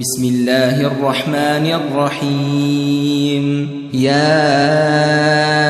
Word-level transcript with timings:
بسم 0.00 0.24
الله 0.24 0.80
الرحمن 0.80 1.66
الرحيم. 1.80 3.68
يا 3.94 4.48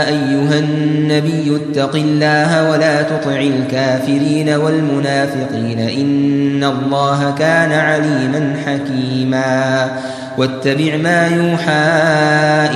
أيها 0.08 0.58
النبي 0.58 1.56
اتق 1.56 1.94
الله 1.94 2.70
ولا 2.70 3.02
تطع 3.02 3.36
الكافرين 3.40 4.48
والمنافقين 4.48 5.78
إن 5.78 6.64
الله 6.64 7.34
كان 7.38 7.72
عليما 7.72 8.56
حكيما. 8.66 9.88
واتبع 10.38 10.96
ما 10.96 11.26
يوحى 11.26 11.90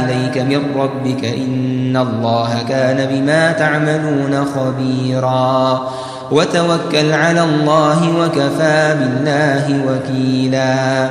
إليك 0.02 0.38
من 0.38 0.62
ربك 0.76 1.24
إن 1.24 1.96
الله 1.96 2.62
كان 2.68 3.06
بما 3.10 3.52
تعملون 3.52 4.44
خبيرا. 4.44 5.88
وتوكل 6.30 7.12
على 7.12 7.42
الله 7.44 8.18
وكفى 8.20 8.96
بالله 8.98 9.84
وكيلا. 9.86 11.10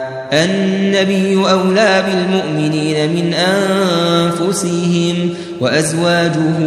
النبي 0.33 1.35
أولى 1.35 2.03
بالمؤمنين 2.07 3.11
من 3.11 3.33
أنفسهم 3.33 5.29
وأزواجه 5.59 6.57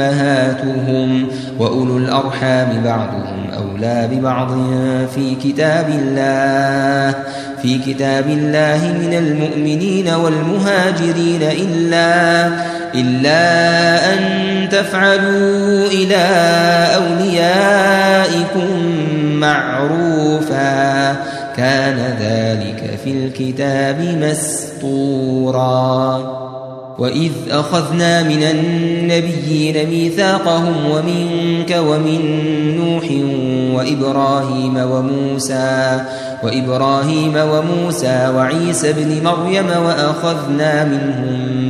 أمهاتهم 0.00 1.28
وأولو 1.58 1.96
الأرحام 1.96 2.82
بعضهم 2.84 3.50
أولى 3.56 4.08
ببعض 4.12 4.50
في 5.14 5.34
كتاب 5.44 5.88
الله 5.88 7.14
في 7.62 7.78
كتاب 7.78 8.26
الله 8.28 8.94
من 9.00 9.14
المؤمنين 9.14 10.08
والمهاجرين 10.08 11.42
إلا 11.42 12.46
إلا 12.94 14.14
أن 14.14 14.20
تفعلوا 14.68 15.86
إلى 15.86 16.26
أوليائكم 16.96 18.70
معروفا. 19.40 21.16
كان 21.60 22.16
ذلك 22.20 22.98
في 23.04 23.10
الكتاب 23.10 24.00
مسطورا 24.22 25.60
وإذ 26.98 27.32
أخذنا 27.50 28.22
من 28.22 28.42
النبيين 28.42 29.88
ميثاقهم 29.88 30.74
ومنك 30.90 31.76
ومن 31.86 32.20
نوح 32.76 33.04
وإبراهيم 33.76 34.76
وموسى 34.76 36.00
وإبراهيم 36.42 37.34
وموسى 37.36 38.32
وعيسى 38.36 38.92
بن 38.92 39.24
مريم 39.24 39.66
وأخذنا 39.66 40.84
منهم 40.84 41.69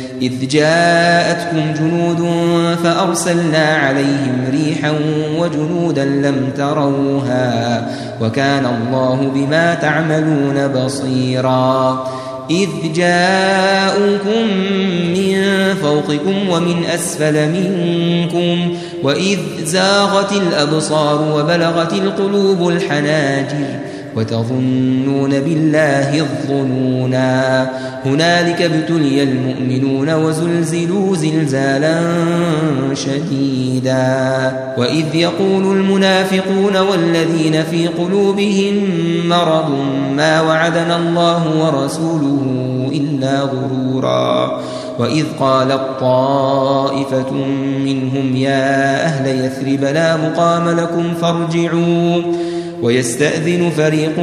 إذ 0.21 0.47
جاءتكم 0.47 1.73
جنود 1.79 2.27
فأرسلنا 2.83 3.77
عليهم 3.77 4.45
ريحا 4.51 4.93
وجنودا 5.37 6.05
لم 6.05 6.49
تروها 6.57 7.87
وكان 8.21 8.65
الله 8.65 9.31
بما 9.35 9.73
تعملون 9.73 10.67
بصيرا. 10.67 12.07
إذ 12.49 12.69
جاءوكم 12.95 14.47
من 15.07 15.41
فوقكم 15.81 16.49
ومن 16.49 16.85
أسفل 16.93 17.49
منكم 17.49 18.75
وإذ 19.03 19.39
زاغت 19.63 20.31
الأبصار 20.31 21.21
وبلغت 21.35 21.93
القلوب 21.93 22.69
الحناجر 22.69 23.90
وتظنون 24.15 25.29
بالله 25.29 26.19
الظنونا. 26.19 27.69
هنالك 28.05 28.61
ابتلي 28.61 29.23
المؤمنون 29.23 30.13
وزلزلوا 30.13 31.15
زلزالا 31.15 31.99
شديدا. 32.93 34.51
وإذ 34.77 35.15
يقول 35.15 35.77
المنافقون 35.77 36.77
والذين 36.77 37.63
في 37.63 37.87
قلوبهم 37.87 38.73
مرض 39.25 39.69
ما 40.15 40.41
وعدنا 40.41 40.97
الله 40.97 41.43
ورسوله 41.65 42.41
إلا 42.93 43.41
غرورا. 43.41 44.61
وإذ 44.99 45.25
قالت 45.39 45.81
طائفة 45.99 47.33
منهم 47.85 48.35
يا 48.35 49.05
أهل 49.05 49.45
يثرب 49.45 49.83
لا 49.83 50.17
مقام 50.17 50.69
لكم 50.69 51.13
فارجعوا. 51.21 52.21
ويستأذن 52.81 53.69
فريق 53.69 54.19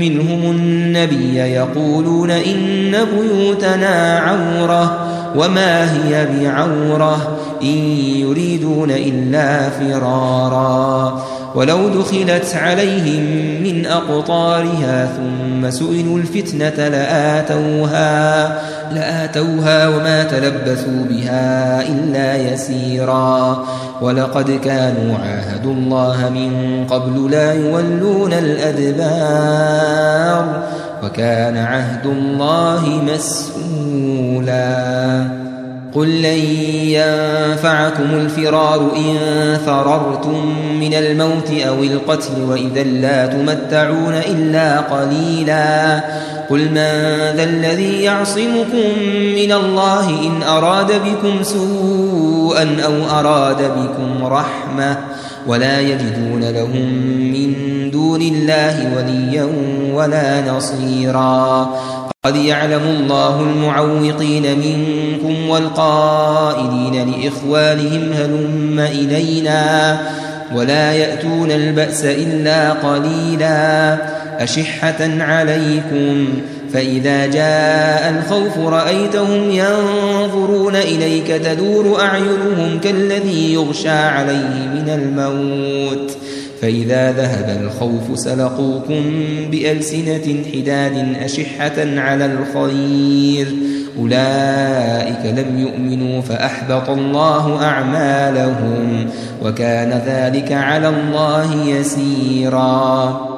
منهم 0.00 0.50
النبي 0.50 1.36
يقولون 1.36 2.30
إن 2.30 2.96
بيوتنا 3.04 4.18
عورة 4.18 5.08
وما 5.36 5.92
هي 5.92 6.26
بعورة 6.26 7.38
إن 7.62 7.78
يريدون 8.16 8.90
إلا 8.90 9.70
فرارا 9.70 11.22
ولو 11.54 11.88
دخلت 11.88 12.54
عليهم 12.54 13.22
من 13.62 13.86
أقطارها 13.86 15.12
ثم 15.16 15.70
سئلوا 15.70 16.18
الفتنة 16.18 16.88
لآتوها 16.88 18.58
لآتوها 18.92 19.88
وما 19.88 20.22
تلبثوا 20.22 21.04
بها 21.10 21.82
إلا 21.88 22.52
يسيرا 22.52 23.64
ولقد 24.02 24.50
كانوا 24.50 25.16
عاهدوا 25.18 25.72
الله 25.72 26.30
من 26.34 26.84
قبل 26.90 27.30
لا 27.30 27.54
يولون 27.54 28.32
الأدبار 28.32 29.68
وكان 31.04 31.56
عهد 31.56 32.06
الله 32.06 33.02
مسؤولا. 33.14 34.78
قل 35.94 36.22
لن 36.22 36.38
ينفعكم 36.98 38.14
الفرار 38.14 38.90
إن 38.96 39.16
فررتم 39.66 40.54
من 40.80 40.94
الموت 40.94 41.50
أو 41.68 41.82
القتل 41.82 42.42
وإذا 42.48 42.82
لا 42.82 43.26
تمتعون 43.26 44.14
إلا 44.14 44.80
قليلا. 44.80 46.00
قل 46.50 46.58
من 46.58 46.74
ذا 47.36 47.44
الذي 47.44 48.02
يعصمكم 48.02 48.98
من 49.34 49.52
الله 49.52 50.08
إن 50.08 50.42
أراد 50.42 50.92
بكم 50.92 51.42
سوءا 51.42 52.37
أو 52.56 53.18
أراد 53.20 53.62
بكم 53.62 54.26
رحمة 54.26 54.98
ولا 55.46 55.80
يجدون 55.80 56.40
لهم 56.40 56.86
من 57.32 57.54
دون 57.90 58.22
الله 58.22 58.96
وليا 58.96 59.48
ولا 59.94 60.52
نصيرا. 60.52 61.70
قد 62.24 62.36
يعلم 62.36 62.82
الله 62.82 63.40
المعوقين 63.40 64.58
منكم 64.58 65.48
والقائلين 65.48 67.10
لإخوانهم 67.10 68.12
هلم 68.12 68.80
إلينا 68.80 69.98
ولا 70.54 70.92
يأتون 70.92 71.50
البأس 71.50 72.04
إلا 72.04 72.72
قليلا. 72.72 73.98
أشحة 74.38 75.22
عليكم 75.22 76.26
فإذا 76.72 77.26
جاء 77.26 78.10
الخوف 78.18 78.58
رأيتهم 78.58 79.50
ينظرون 79.50 80.76
إليك 80.76 81.26
تدور 81.26 82.00
أعينهم 82.00 82.80
كالذي 82.84 83.52
يغشى 83.54 83.88
عليه 83.88 84.68
من 84.74 84.88
الموت. 84.88 86.12
فإذا 86.62 87.12
ذهب 87.12 87.60
الخوف 87.62 88.18
سلقوكم 88.18 89.02
بألسنة 89.50 90.44
حداد 90.54 91.16
أشحة 91.24 92.00
على 92.00 92.26
الخير. 92.26 93.46
أولئك 93.98 95.38
لم 95.38 95.58
يؤمنوا 95.58 96.22
فأحبط 96.22 96.90
الله 96.90 97.64
أعمالهم 97.64 99.06
وكان 99.44 100.02
ذلك 100.06 100.52
على 100.52 100.88
الله 100.88 101.66
يسيرا. 101.66 103.37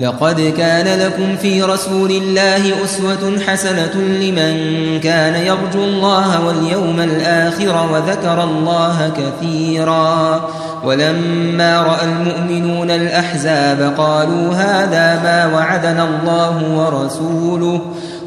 لقد 0.00 0.52
كان 0.56 0.98
لكم 1.00 1.36
في 1.36 1.62
رسول 1.62 2.10
الله 2.10 2.84
أسوة 2.84 3.40
حسنة 3.46 3.94
لمن 3.94 4.56
كان 5.00 5.34
يرجو 5.34 5.84
الله 5.84 6.46
واليوم 6.46 7.00
الآخر 7.00 7.88
وذكر 7.92 8.44
الله 8.44 9.12
كثيرا 9.16 10.48
ولما 10.84 11.82
رأى 11.82 12.04
المؤمنون 12.04 12.90
الأحزاب 12.90 13.94
قالوا 13.98 14.54
هذا 14.54 15.22
ما 15.22 15.54
وعدنا 15.54 16.04
الله 16.04 16.78
ورسوله 16.78 17.80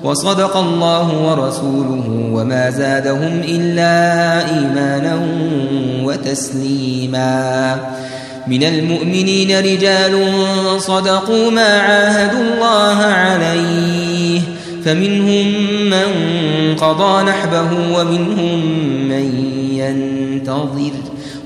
وصدق 0.03 0.57
الله 0.57 1.07
ورسوله 1.29 2.29
وما 2.33 2.69
زادهم 2.69 3.41
إلا 3.43 4.33
إيمانا 4.49 5.19
وتسليما 6.03 7.75
من 8.47 8.63
المؤمنين 8.63 9.59
رجال 9.59 10.25
صدقوا 10.77 11.51
ما 11.51 11.79
عاهدوا 11.79 12.41
الله 12.41 13.03
عليه. 13.03 14.39
فمنهم 14.85 15.47
من 15.89 16.05
قضى 16.75 17.23
نحبه 17.23 17.99
ومنهم 17.99 18.65
من 19.09 19.53
ينتظر. 19.73 20.91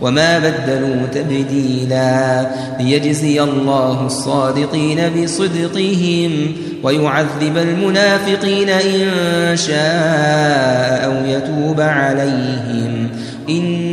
وما 0.01 0.39
بدلوا 0.39 1.07
تبديلا. 1.13 2.47
ليجزي 2.79 3.43
الله 3.43 4.05
الصادقين 4.05 4.99
بصدقهم 5.09 6.51
ويعذب 6.83 7.57
المنافقين 7.57 8.69
إن 8.69 9.57
شاء 9.57 11.05
أو 11.05 11.13
يتوب 11.25 11.81
عليهم. 11.81 13.09
إن 13.49 13.92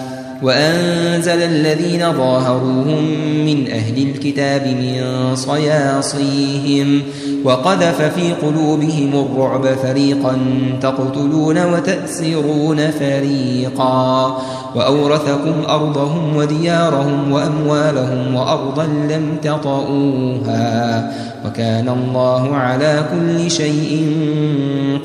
وأنزل 0.41 1.43
الذين 1.43 2.13
ظاهروهم 2.13 3.03
من 3.45 3.71
أهل 3.71 4.09
الكتاب 4.09 4.67
من 4.67 5.35
صياصيهم 5.35 7.01
وقذف 7.43 8.01
في 8.01 8.33
قلوبهم 8.33 9.11
الرعب 9.13 9.65
فريقا 9.65 10.37
تقتلون 10.81 11.65
وتأسرون 11.65 12.91
فريقا 12.91 14.37
وأورثكم 14.75 15.53
أرضهم 15.69 16.35
وديارهم 16.35 17.31
وأموالهم 17.31 18.35
وأرضا 18.35 18.85
لم 18.85 19.37
تطئوها 19.41 21.11
وكان 21.45 21.89
الله 21.89 22.55
على 22.55 23.03
كل 23.11 23.51
شيء 23.51 24.13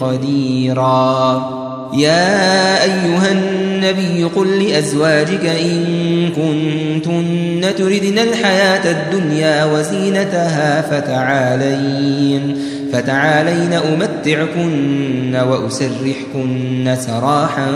قديرا 0.00 1.65
يا 1.94 2.82
أيها 2.82 3.32
النبي 3.32 4.24
قل 4.24 4.62
لأزواجك 4.62 5.44
إن 5.44 5.84
كنتن 6.36 7.74
تردن 7.78 8.18
الحياة 8.18 8.90
الدنيا 8.90 9.64
وزينتها 9.64 10.82
فتعالين 10.82 12.56
فتعالين 12.92 13.72
أمتعكن 13.72 15.36
وأسرحكن 15.36 16.96
سراحا 17.00 17.66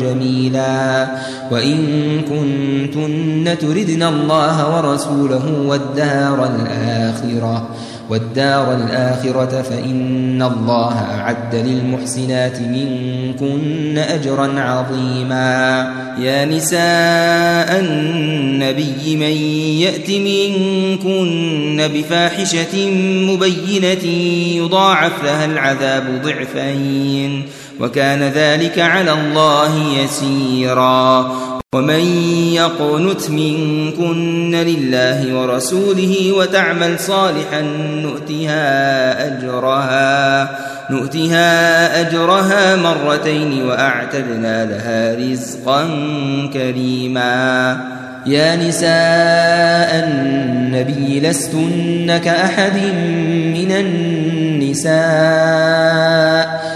جميلا. 0.00 1.06
وإن 1.50 1.78
كنتن 2.20 3.58
تردن 3.58 4.02
الله 4.02 4.76
ورسوله 4.76 5.62
والدار 5.66 6.50
الآخرة. 6.54 7.68
والدار 8.10 8.74
الآخرة 8.74 9.62
فإن 9.62 10.42
الله 10.42 10.94
أعد 11.20 11.54
للمحسنات 11.54 12.60
منكن 12.60 13.98
أجرا 13.98 14.60
عظيما. 14.60 15.92
يا 16.18 16.44
نساء 16.44 17.80
النبي 17.80 19.16
من 19.16 19.36
يأت 19.82 20.10
منكن 20.10 21.88
بفاحشة 21.94 22.90
مبينة 23.30 24.04
يضاعف 24.64 25.24
لها 25.24 25.44
العذاب 25.44 26.22
ضعفين 26.24 27.42
وكان 27.80 28.22
ذلك 28.22 28.78
على 28.78 29.12
الله 29.12 29.98
يسيرا. 30.04 31.36
ومن 31.76 32.04
يقنت 32.52 33.30
منكن 33.30 34.54
لله 34.54 35.40
ورسوله 35.40 36.32
وتعمل 36.32 36.98
صالحا 36.98 37.60
نؤتها 38.02 39.26
أجرها 39.26 40.50
نؤتها 40.90 42.00
أجرها 42.00 42.76
مرتين 42.76 43.62
وأعتدنا 43.62 44.64
لها 44.64 45.14
رزقا 45.14 45.88
كريما. 46.52 47.80
يا 48.26 48.56
نساء 48.56 50.08
النبي 50.08 51.20
لستن 51.20 52.16
كأحد 52.24 52.76
من 53.54 53.72
النساء. 54.80 54.96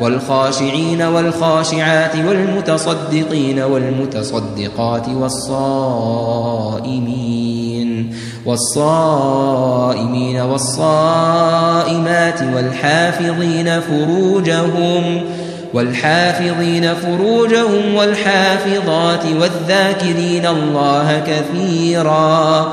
والخاشعين 0.00 1.02
والخاشعات 1.02 2.16
والمتصدقين 2.16 3.62
والمتصدقات 3.62 5.08
والصائمين 5.08 6.80
والصائمين 8.46 10.40
والصائمات 10.40 12.42
والحافظين 12.54 13.80
فروجهم 13.80 15.22
والحافظين 15.74 16.94
فروجهم 16.94 17.94
والحافظات 17.94 19.24
والذاكرين 19.40 20.46
الله 20.46 21.22
كثيرا 21.26 22.72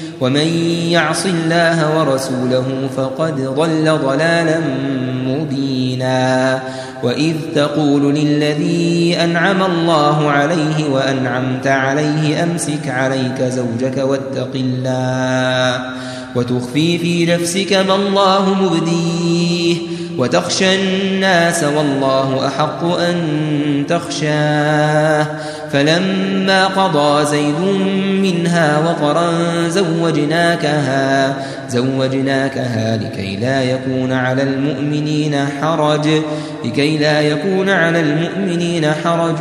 ومن 0.21 0.47
يعص 0.89 1.25
الله 1.25 1.99
ورسوله 1.99 2.89
فقد 2.97 3.41
ضل 3.41 3.97
ضلالا 3.97 4.59
مبينا. 5.27 6.59
وإذ 7.03 7.35
تقول 7.55 8.15
للذي 8.15 9.17
أنعم 9.23 9.63
الله 9.63 10.31
عليه 10.31 10.89
وأنعمت 10.89 11.67
عليه 11.67 12.43
أمسك 12.43 12.87
عليك 12.87 13.41
زوجك 13.41 13.97
واتق 13.97 14.51
الله 14.55 15.81
وتخفي 16.35 16.97
في 16.97 17.25
نفسك 17.25 17.73
ما 17.73 17.95
الله 17.95 18.53
مبديه 18.53 19.75
وتخشى 20.17 20.75
الناس 20.75 21.63
والله 21.63 22.47
أحق 22.47 22.83
أن 22.83 23.15
تخشاه 23.89 25.27
فلما 25.73 26.67
قضى 26.67 27.25
زيد 27.25 27.59
منها 28.21 28.79
وقرا 28.79 29.31
زوجناكها 29.67 31.35
زوجناكها 31.69 32.97
لكي 32.97 33.35
لا 33.35 33.63
يكون 33.63 34.11
على 34.11 34.43
المؤمنين 34.43 35.35
حرج 35.61 36.07
لكي 36.65 36.97
لا 36.97 37.21
يكون 37.21 37.69
على 37.69 37.99
المؤمنين 37.99 38.91
حرج 39.03 39.37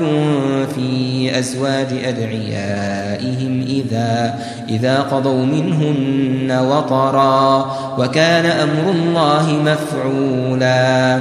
في 0.75 1.31
أزواج 1.39 1.89
أدعيائهم 2.05 3.65
إذا 3.69 4.35
إذا 4.69 5.01
قضوا 5.01 5.45
منهن 5.45 6.59
وطرا 6.61 7.77
وكان 7.99 8.47
أمر 8.47 8.91
الله 8.91 9.53
مفعولا. 9.53 11.21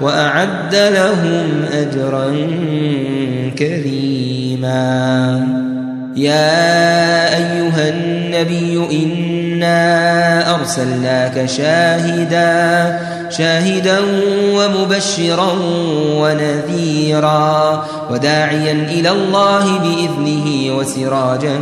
وأعد 0.00 0.74
لهم 0.74 1.64
أجرا 1.72 2.30
كريما. 3.58 4.80
يا 6.16 7.36
أيها 7.36 7.88
النبي 7.88 8.88
إنا 9.04 10.54
أرسلناك 10.54 11.46
شاهدا 11.46 12.98
شاهدا 13.30 13.98
ومبشرا 14.54 15.52
ونذيرا 16.20 17.84
وداعيا 18.10 18.72
إلى 18.72 19.10
الله 19.10 19.78
بإذنه 19.78 20.76
وسراجا 20.76 21.60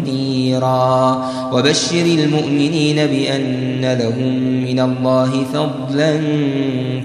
منيرا 0.00 1.24
وبشر 1.52 2.04
المؤمنين 2.04 2.96
بأن 2.96 3.98
لهم 3.98 4.34
من 4.64 4.80
الله 4.80 5.44
فضلا 5.54 6.20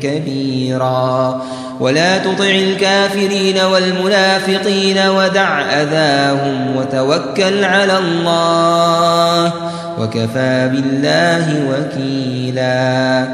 كبيرا. 0.02 1.42
ولا 1.80 2.18
تطع 2.18 2.50
الكافرين 2.50 3.58
والمنافقين 3.58 4.98
ودع 4.98 5.62
أذاهم 5.62 6.76
وتوكل 6.76 7.64
على 7.64 7.98
الله 7.98 9.54
وكفى 10.00 10.70
بالله 10.74 11.48
وكيلا. 11.70 13.28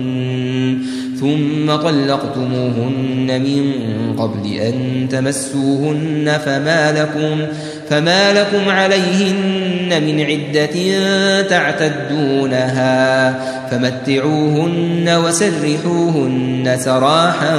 ثم 1.23 1.75
طلقتموهن 1.75 3.41
من 3.41 3.73
قبل 4.17 4.53
أن 4.53 5.07
تمسوهن 5.11 6.37
فما 6.45 6.91
لكم 6.91 7.53
فما 7.89 8.33
لكم 8.33 8.69
عليهن 8.69 10.03
من 10.03 10.21
عدة 10.21 11.41
تعتدونها 11.41 13.31
فمتعوهن 13.71 15.09
وسرحوهن 15.25 16.77
سراحا 16.79 17.57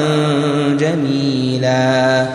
جميلا 0.81 2.27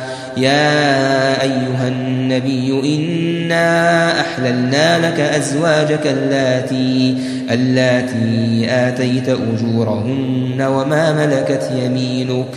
يا 0.41 1.41
أيها 1.41 1.87
النبي 1.87 2.95
إنا 2.95 4.11
أحللنا 4.21 5.07
لك 5.07 5.19
أزواجك 5.19 6.07
اللاتي 6.07 7.17
اللاتي 7.51 8.65
آتيت 8.69 9.29
أجورهن 9.29 10.61
وما 10.61 11.13
ملكت 11.13 11.71
يمينك 11.83 12.47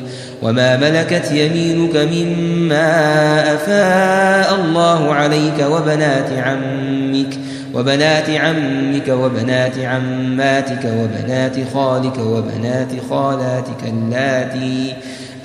وما 0.42 0.76
ملكت 0.76 1.32
يمينك 1.32 1.96
مما 1.96 3.54
أفاء 3.54 4.54
الله 4.60 5.14
عليك 5.14 5.66
وبنات 5.70 6.30
عمك 6.38 7.38
وبنات 7.74 8.30
عمك 8.30 9.08
وبنات 9.08 9.78
عماتك 9.78 10.84
وبنات 10.84 11.56
خالك 11.74 12.18
وبنات 12.18 12.88
خالاتك 13.10 13.82
اللاتي 13.88 14.94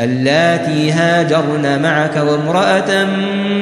اللاتي 0.01 0.91
هاجرن 0.91 1.81
معك 1.81 2.15
وامرأة 2.15 3.05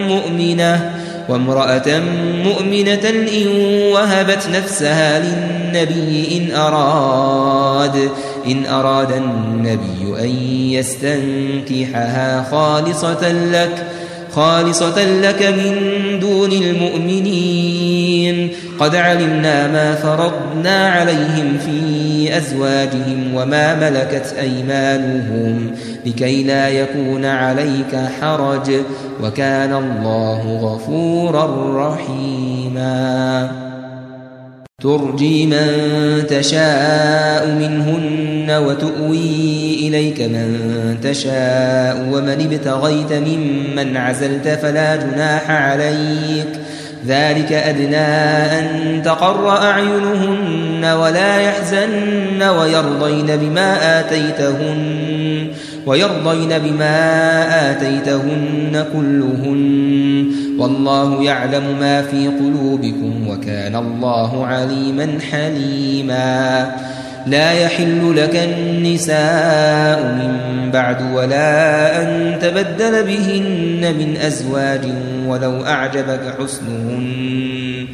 مؤمنة 0.08 0.92
وامرأة 1.30 2.00
مؤمنة 2.44 3.10
إن 3.10 3.48
وهبت 3.94 4.48
نفسها 4.54 5.20
للنبي 5.20 6.38
إن 6.38 6.56
أراد 6.56 8.10
إن 8.48 8.65
أراد 8.65 9.12
النبي 9.12 10.20
أن 10.20 10.30
يستنكحها 10.72 12.44
خالصة 12.51 13.32
لك. 13.32 13.84
خالصة 14.36 15.20
لك 15.22 15.44
من 15.44 15.75
دون 16.20 16.51
المؤمنين. 16.51 18.50
قد 18.80 18.96
علمنا 18.96 19.68
ما 19.68 19.96
فرضنا 19.96 20.89
عليهم 20.89 21.58
في 21.65 22.38
أزواجهم 22.38 23.36
وما 23.36 23.75
ملكت 23.75 24.36
أيمانهم 24.39 25.72
لكي 26.06 26.44
لا 26.44 26.70
يكون 26.70 27.25
عليك 27.25 27.96
حرج. 28.22 28.72
وكان 29.24 29.74
الله 29.74 30.60
غفورا 30.62 31.48
رحيما. 31.89 33.64
ترجي 34.86 35.46
من 35.46 35.68
تشاء 36.30 37.48
منهن 37.48 38.51
وتؤوي 38.51 39.88
إليك 39.88 40.22
من 40.22 40.58
تشاء 41.04 42.10
ومن 42.12 42.30
ابتغيت 42.30 43.13
ممن 43.13 43.98
عزلت 43.98 44.48
فلا 44.48 44.96
جناح 44.96 45.51
عليك 45.51 46.48
ذلك 47.08 47.51
أدنى 47.51 48.08
أن 48.60 49.01
تقر 49.06 49.50
أعينهن 49.50 50.86
ولا 50.86 51.42
يحزن 51.42 52.44
ويرضين 52.44 53.25
بما 53.25 54.00
آتيتهن 54.00 55.48
ويرضين 55.86 56.60
بما 56.60 56.92
آتيتهن 57.72 58.86
كلهن 58.94 59.94
والله 60.65 61.24
يعلم 61.24 61.79
ما 61.79 62.01
في 62.01 62.27
قلوبكم 62.27 63.27
وكان 63.27 63.75
الله 63.75 64.45
عليما 64.45 65.17
حليما. 65.31 66.72
لا 67.27 67.51
يحل 67.51 68.15
لك 68.15 68.36
النساء 68.36 70.03
من 70.03 70.72
بعد 70.72 71.13
ولا 71.13 72.01
أن 72.01 72.39
تبدل 72.39 73.03
بهن 73.03 73.95
من 74.00 74.17
أزواج 74.17 74.81
ولو 75.27 75.65
أعجبك 75.65 76.36
حسنهن 76.39 77.88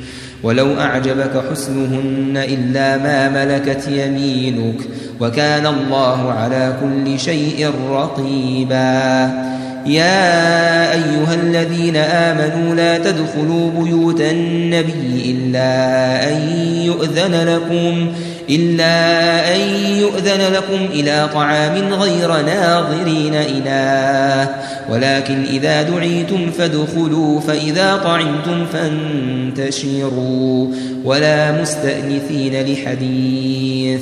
ولو 0.44 0.80
أعجبك 0.80 1.44
حسنهن 1.52 2.38
إلا 2.38 2.98
ما 2.98 3.30
ملكت 3.30 3.88
يمينك 3.88 4.80
وكان 5.20 5.66
الله 5.66 6.32
على 6.32 6.74
كل 6.82 7.20
شيء 7.20 7.72
رقيبا. 7.90 9.61
يا 9.86 10.94
أيها 10.94 11.34
الذين 11.34 11.96
آمنوا 11.96 12.76
لا 12.76 12.98
تدخلوا 12.98 13.72
بيوت 13.84 14.22
النبي 14.22 15.36
إلا 15.38 16.24
أن 16.30 16.42
يؤذن 16.86 17.48
لكم 17.48 18.14
إلا 18.50 19.56
أن 19.56 19.60
يؤذن 19.96 20.54
لكم 20.54 20.86
إلى 20.94 21.30
طعام 21.34 21.94
غير 21.94 22.42
ناظرين 22.42 23.34
إله 23.36 24.50
ولكن 24.90 25.44
إذا 25.44 25.82
دعيتم 25.82 26.52
فادخلوا 26.52 27.40
فإذا 27.40 27.96
طعمتم 28.04 28.66
فانتشروا. 28.74 30.68
ولا 31.06 31.62
مستأنثين 31.62 32.66
لحديث. 32.66 34.02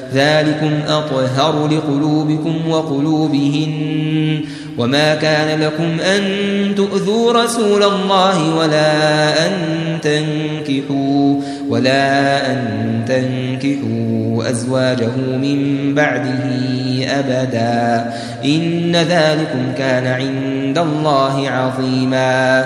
ذلكم 0.13 0.71
أطهر 0.87 1.67
لقلوبكم 1.67 2.69
وقلوبهن 2.69 4.41
وما 4.77 5.15
كان 5.15 5.61
لكم 5.61 5.99
أن 5.99 6.21
تؤذوا 6.75 7.43
رسول 7.43 7.83
الله 7.83 8.55
ولا 8.55 9.47
أن 9.47 9.51
تنكحوا 10.01 11.35
ولا 11.69 12.51
أن 12.51 12.61
تنكحوا 13.07 14.49
أزواجه 14.49 15.15
من 15.41 15.91
بعده 15.95 16.39
أبدا 17.07 18.11
إن 18.45 18.95
ذلكم 18.95 19.73
كان 19.77 20.07
عند 20.07 20.77
الله 20.77 21.49
عظيما 21.49 22.65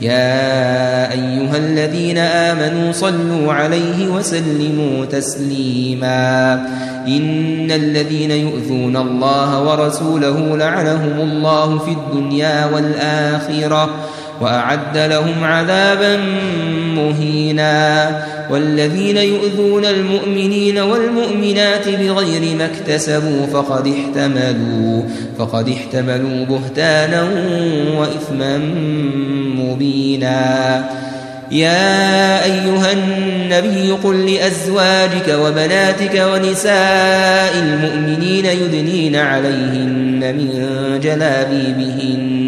يا 0.00 1.12
أيها 1.12 1.56
الذين 1.56 2.18
آمنوا 2.18 2.92
صلوا 2.92 3.52
عليه 3.52 4.08
وسلموا 4.08 5.04
تسليما. 5.04 6.54
إن 7.06 7.70
الذين 7.70 8.30
يؤذون 8.30 8.96
الله 8.96 9.62
ورسوله 9.62 10.56
لعنهم 10.56 11.20
الله 11.20 11.78
في 11.78 11.90
الدنيا 11.90 12.66
والآخرة. 12.74 13.90
وأعد 14.40 14.98
لهم 14.98 15.44
عذابا 15.44 16.16
مهينا. 16.94 18.08
والذين 18.50 19.16
يؤذون 19.16 19.84
المؤمنين 19.84 20.78
والمؤمنات 20.78 21.88
بغير 21.88 22.56
ما 22.56 22.66
اكتسبوا 22.66 23.46
فقد 23.52 23.86
احتملوا 23.86 25.02
فقد 25.38 25.68
احتملوا 25.68 26.44
بهتانا 26.44 27.22
وإثما 27.96 28.58
مبينا. 29.56 30.84
يا 31.50 32.44
أيها 32.44 32.92
النبي 32.92 33.90
قل 33.90 34.32
لأزواجك 34.32 35.38
وبناتك 35.44 36.24
ونساء 36.32 37.58
المؤمنين 37.58 38.44
يدنين 38.44 39.16
عليهن 39.16 40.20
من 40.20 40.50
جلابيبهن 41.02 42.47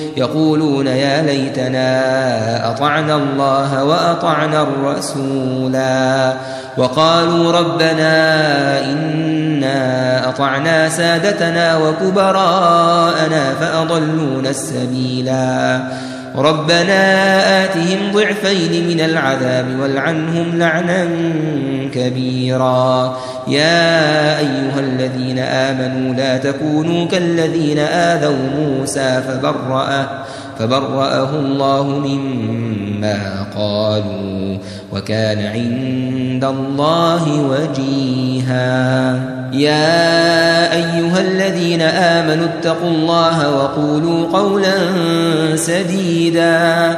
يقولون 0.17 0.87
يا 0.87 1.21
ليتنا 1.21 2.71
أطعنا 2.71 3.15
الله 3.15 3.83
وأطعنا 3.83 4.61
الرسولا. 4.61 6.33
وقالوا 6.77 7.51
ربنا 7.51 8.13
إنا 8.85 10.29
أطعنا 10.29 10.89
سادتنا 10.89 11.77
وكبراءنا 11.77 13.53
فأضلونا 13.59 14.49
السبيلا. 14.49 15.81
ربنا 16.35 17.63
آتهم 17.63 18.11
ضعفين 18.13 18.87
من 18.87 18.99
العذاب 19.01 19.79
والعنهم 19.81 20.57
لعنا 20.57 21.07
كبيرا. 21.93 23.17
يا 23.47 24.39
أيها 24.39 24.79
الذين 24.79 25.39
آمنوا 25.39 26.15
لا 26.15 26.37
تكونوا 26.37 27.07
كالذين 27.07 27.79
آذوا 27.79 28.49
موسى 28.57 29.21
فبرأه 29.27 30.07
فبرأه 30.61 31.29
الله 31.39 31.83
مما 31.83 33.45
قالوا 33.57 34.57
وكان 34.93 35.39
عند 35.39 36.43
الله 36.43 37.23
وجيها. 37.41 39.13
يا 39.53 40.73
أيها 40.73 41.19
الذين 41.19 41.81
آمنوا 41.81 42.45
اتقوا 42.45 42.89
الله 42.89 43.55
وقولوا 43.55 44.27
قولا 44.37 44.75
سديدا. 45.55 46.97